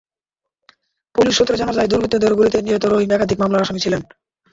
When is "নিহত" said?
2.61-2.83